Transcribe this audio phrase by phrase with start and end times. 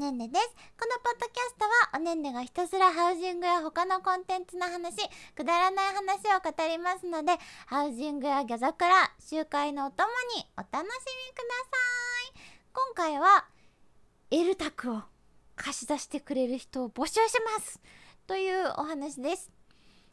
[0.00, 0.48] ねんねです。
[0.80, 4.96] このポッドキャストはおねんねがひたすらハウジングや他のコンテンツの話
[5.36, 7.32] くだらない話を語りますので
[7.66, 10.06] ハウジングやギャザクラ集会のお供
[10.36, 10.94] にお楽しみくだ
[11.64, 11.76] さ
[12.28, 12.40] い。
[12.72, 13.44] 今回は
[14.30, 15.02] エルタクを
[15.54, 17.78] 貸し出してくれる人を募集します。
[18.26, 19.50] というお話です。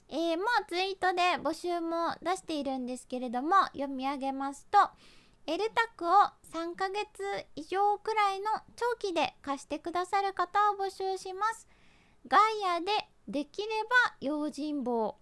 [0.09, 4.77] えー、もうツイートで募集も出しているんですけれども読み上げますと
[5.49, 6.09] エルタクを
[6.51, 7.23] 3ヶ月
[7.55, 11.69] 以上くらいの長期で貸してくださる方を募集します。
[12.27, 12.41] ガイ
[12.77, 12.91] アで
[13.29, 13.67] できれ
[14.05, 15.15] ば用心棒。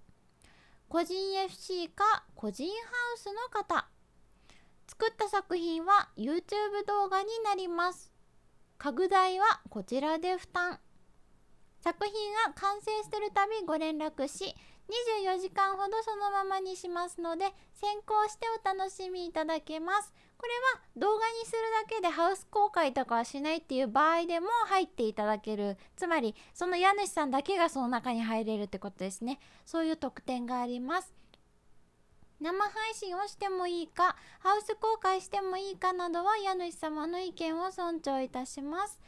[0.90, 2.74] 個人 FC か個人ハ
[3.16, 3.88] ウスの方。
[4.88, 6.42] 作った作品は YouTube
[6.88, 8.12] 動画になります。
[8.80, 10.80] 家具代はこちらで負担。
[11.82, 12.14] 作品
[12.48, 14.56] が完成するたびご連絡し、
[14.88, 20.14] 24時間ほどそのままにしますので先行してお楽しみいただけます。
[20.38, 25.78] これは動画にするだけでハウス公開とかはしないっていう場合でも入っていただける。
[25.96, 29.40] つまりその家主さんだけがその中に入れるってことですね。
[29.66, 31.14] そういう特典があります。
[32.40, 39.00] 生配信をしてもいいかハウス公開してもいいかなどは家主様の意見を尊重いたします。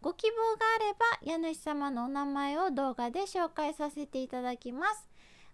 [0.00, 5.09] ご希望があれば家主様のお名前を動画で紹介させていただきます。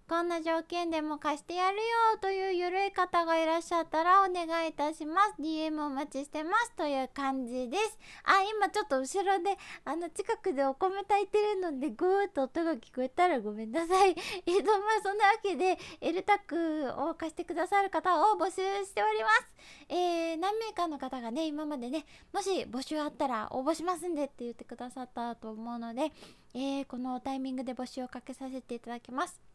[0.09, 1.83] こんな条件でも貸してやるよ
[2.21, 5.43] というゆるい方がいらっしゃったらお願いいたします。
[5.43, 7.99] DM お待ちしてますという感じです。
[8.23, 14.11] あ、今ちょっと後ろであの近くでお米炊いてるのでゴーっと音が聞こえたらごめんなさい。
[14.47, 19.47] えっとまあそんなわけでエルタクを貸してくださる方を募集しております。
[19.89, 26.12] えー、何名かの方がね今までねもし募集あったら応募しますんでって言ってくださったと思うので、
[26.55, 29.45] えー、このタイミングで募集をかけさせていただきます。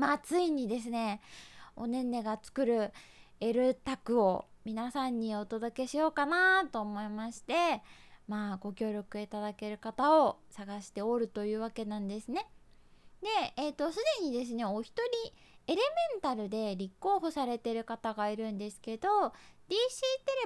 [0.00, 1.20] まあついにですね
[1.76, 2.90] おねんねが作る
[3.38, 7.82] エルタクを皆さんにお届けしようかなと思いまして
[8.26, 12.48] まあご協力いただける方を探しておるというわけなんですね。
[13.20, 15.32] で、えーと、すでにですねお一人
[15.66, 15.82] エレメ
[16.16, 19.32] ンタルで立候補されてる方がいるんですけど DC
[19.68, 19.74] テ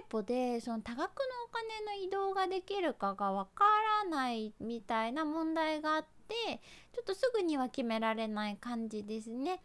[0.01, 1.07] レポでその多額の
[1.47, 3.65] お金の移動ができるかがわか
[4.03, 6.61] らないみたいな問題があって
[6.93, 9.63] ちょっとすぐには決められない感じですね。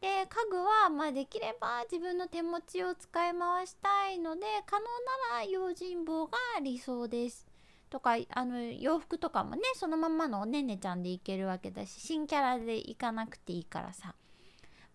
[0.00, 4.84] で家具はまあできれば自分の手持ちを使い回したいので可能
[5.32, 7.46] なら用心棒が理想です。
[7.90, 14.14] とかあの洋服とかもねそのままのおねねちゃんでいけるわけだし新キャラで行かなくていいからさ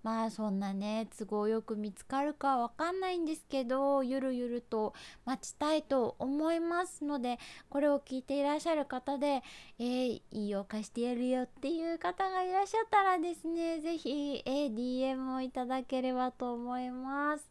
[0.06, 4.94] まあそんなね都合よく見つかるかわかんないんですけどゆるゆると
[5.26, 7.40] 待ちたいと思いますので
[7.70, 9.42] これを聞いていらっしゃる方で
[9.80, 17.50] えー、いいよ貸してやるよっていう方がいらっしゃったらですね是非、えー、DM をいただければと思います。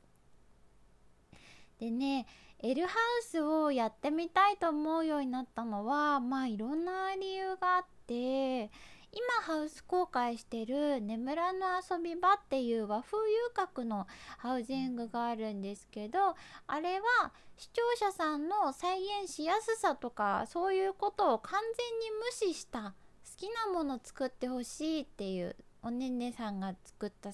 [1.81, 2.25] でね
[2.61, 8.71] L ハウスをやってみたいと思うようになったのはまあいろんな理由があって
[9.17, 14.09] 今ハウス公開してる「眠らぬ遊び場」っていう和風遊郭の
[14.39, 16.35] ハウジングがあるんですけど
[16.67, 27.31] あれは視聴者さんの再現しやすさとかそういうことを完全に無視した好きなもの作ってほしいっていうおねんねさんが作った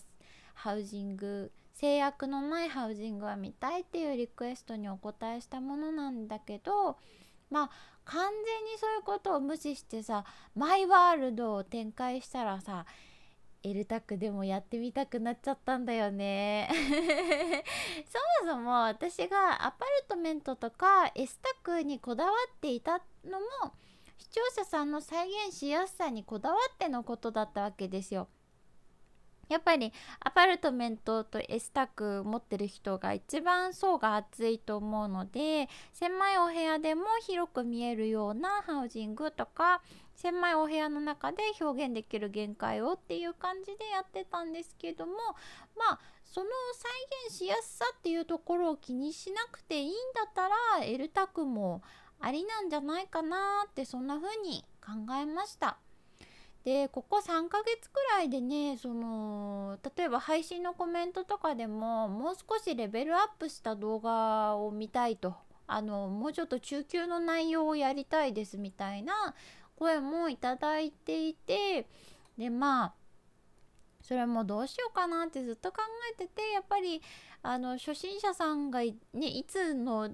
[0.53, 6.99] ハウジング制約のないハウジングは見たいっていうリクエストにお答えしたものなんだけど
[7.51, 7.71] まあ
[8.05, 10.25] 完全にそういうことを無視してさ
[10.55, 12.87] マイワールドを展開したらさ
[13.63, 16.71] エルタクでもやってみたくなっちゃったんだよね
[18.41, 23.47] そもそも私がアパルトメントとか S タクにこだわっていたのも
[24.17, 28.29] 視聴者さんの再現しやすさにこだわってのことだったわけですよ。
[29.51, 39.83] やっぱりアパルトメントとエスタック持ってる人が一番層が厚いと思うので狭いお部屋でも広く見えるようなハウジングとか
[40.15, 45.13] 狭いお部屋の中で表現できる限界をっていう感じでやってたんですけども
[45.77, 46.93] まあその再
[47.27, 51.83] 現しやすさっていうところを気にしなくていいんだったらエルタクも
[52.21, 55.79] ありなんじゃないかなってそんな風に考えました。
[56.65, 65.35] でここ3ヶ月くらいでねその例えば配信のコメントとかでももう少しレベルアップした動画を見たいと。
[65.73, 69.37] あのもうちょっと中級の内容をやりたいですみたいな
[69.77, 71.87] 声もいただいていて
[72.37, 72.95] でまあ
[74.03, 75.79] それもどうしようかなってずっと考
[76.13, 77.01] えててやっぱり
[77.43, 78.95] あの初心者さんがね
[79.29, 80.11] いつの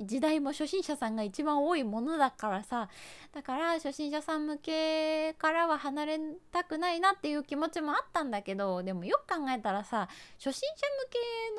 [0.00, 2.88] 時代も初心者さんが一番多いものだからさ
[3.32, 6.18] だから初心者さん向けからは離れ
[6.52, 10.08] たくないなっていう気持ちもあったんだけどでもよく考えたらさ
[10.38, 10.86] 初心者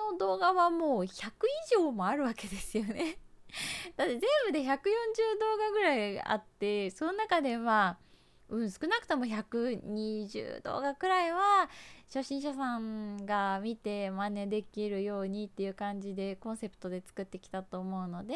[0.10, 1.31] 向けの動画はもう100以
[1.78, 3.18] 上もあるわけですよね。
[3.95, 8.06] だって全部で140動画ぐらいあってその中でまあ
[8.49, 11.69] うん少なくとも120動画くらいは
[12.07, 18.33] 初心者さんが見て真似できるようにっていう感じでコンセプトで作ってきたと思うので、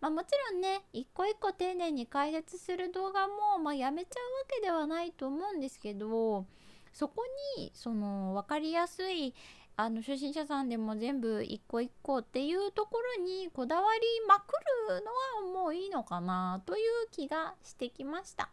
[0.00, 6.46] まあ、もちろんね一個一個丁寧に解説する動画も、まあ、やめちゃうわけではないと思うんですけど
[6.94, 7.24] そこ
[7.58, 9.34] にその分かりやすい
[9.76, 14.52] あの初心者さんでも全部一個一個っていうところにこだわりまく
[14.88, 18.50] るのはもういいのかなという気がしてきました。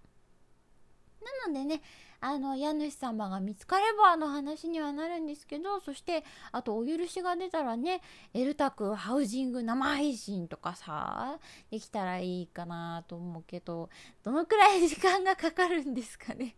[1.22, 1.82] なのでね
[2.20, 8.02] あの家主様が見つかればの話にはなるんですけどそしてあとお許しが出たらね
[8.34, 11.40] エルタクハウジング生配信とかさ
[11.72, 13.90] できたらいいかなと思うけど
[14.24, 16.56] どのくらい時間がかかるんですかね。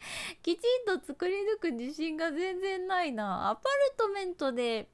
[0.42, 3.50] きちんと作り抜く自信が全然ないな。
[3.50, 4.88] アパルトメントで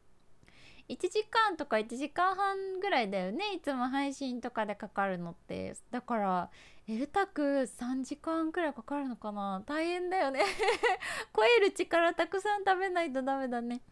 [0.88, 5.76] 1時間とか1時間半ぐらいだよねいつも配信とかでかかるのって。
[5.90, 6.50] だから
[6.88, 9.60] エルタク3時間くらいかかるのかな？
[9.66, 10.40] 大変だよね。
[11.34, 13.82] 超える力たくさん食べないとダメだね。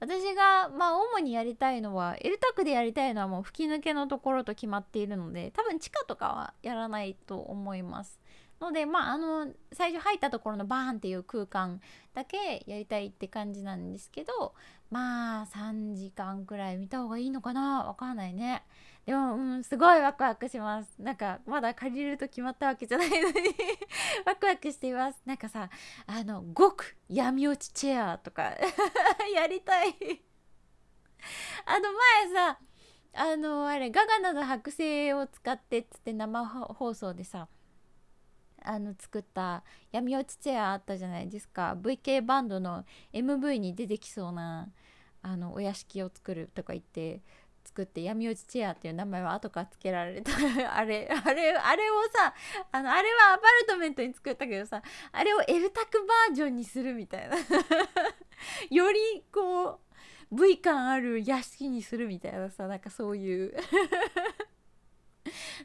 [0.00, 8.20] 私がまあ主にやりたいのはエルタクでやりたいのはもう吹き抜けのところと決まっているので多分地下とかはやらないと思います。
[8.60, 11.80] のでまああの最初入ったところのバーンっていう空間
[12.14, 14.54] だけやりたいって感じなんですけど
[14.90, 17.84] まあ3時間くらい見た方がいいのかな？
[17.84, 18.64] わかんないね。
[19.08, 20.94] でもうんすごいワクワクします。
[20.98, 23.34] なんかまだ借りると決まったわけじゃないのに。
[24.26, 25.22] ワクワクしています。
[25.24, 25.70] なんかさ
[26.06, 28.42] あの極闇落ちチェアとか
[29.34, 29.94] やりたい。
[31.64, 31.90] あの
[32.26, 32.58] 前さ
[33.14, 37.48] あのあれガガナの剥製を使ってっつって生放送でさ
[38.62, 41.78] あの作った闇落ちチェアあったじゃないですか。
[41.80, 42.84] VK バンドの
[43.14, 44.68] MV に出てきそうな
[45.22, 47.22] あのお屋敷を作るとか言って
[47.68, 50.32] 作って闇落ちチェアっていう名前は後から付けられた。
[50.74, 52.34] あれあれあれをさ
[52.72, 54.82] あのあれはアパルトメントに作ったけどさ
[55.12, 57.36] あれをエルタクバージョンにするみたいな。
[58.70, 59.78] よりこう
[60.32, 63.54] V 感ある屋敷にするみたいなさなんかそういう。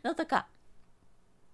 [0.04, 0.48] のとか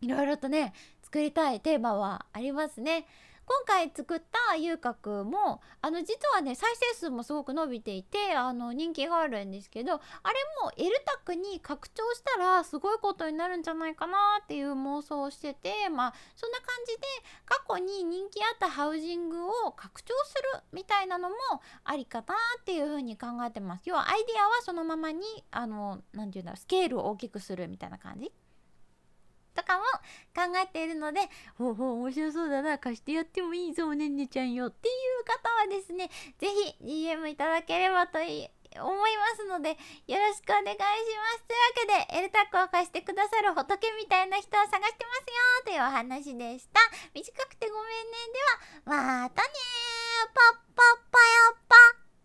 [0.02, 0.74] いろいろとね
[1.04, 3.06] 作りたいテーマはありますね。
[3.50, 10.01] 今回作った遊郭もあの実はね再生数もすごく伸びていてあの人気があるんですけどあれ
[10.63, 14.13] もエルタクに拡張したらすごいことになるんじゃないかな
[14.44, 17.01] っていう妄想をしててまあそんな感じで
[17.46, 21.36] 過去に人気あったハウジングを拡張するみたいなのも
[21.86, 23.84] ありかなっていうふうに考えてます。
[23.86, 28.31] 要はアイデアはそのままにあの何て言うんだろうスケールを大きくするみたいな感じ。
[29.56, 29.84] とかも
[30.36, 31.22] 考えているので、
[31.57, 34.92] ほうほう面白そうだな、貸してやってもいいぞ、ねんねちゃんよってい
[35.22, 39.72] う方はですね、ぜひ DM いただければとい思いますので、
[40.06, 40.86] よろしくお願いしま
[41.42, 41.44] す。
[41.48, 41.54] と
[41.88, 46.80] いうわけで、エルタックを貸してくださる仏みたいな人を探してますよというお話でした。
[47.13, 48.18] 短くてごめんね。
[48.86, 49.50] では、またね
[50.34, 51.99] ぱっぱっぱやっぱ